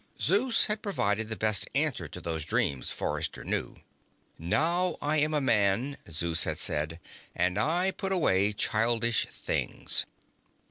[0.19, 3.75] Zeus had provided the best answer to those dreams, Forrester knew.
[4.39, 6.99] "Now I am a man," Zeus had said,
[7.35, 10.07] "and I put away childish things."